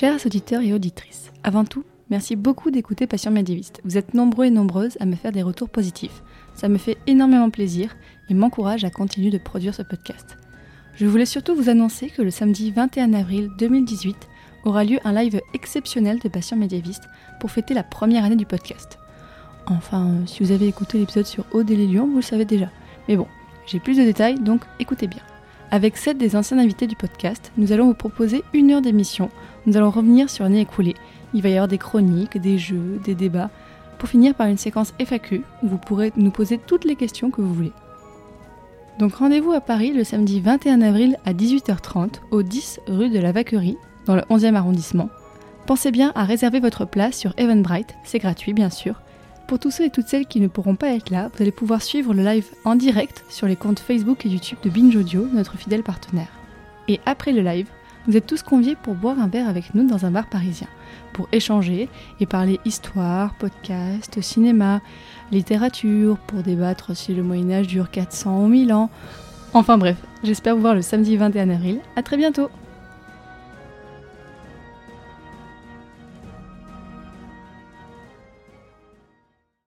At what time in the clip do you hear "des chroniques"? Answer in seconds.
31.68-32.38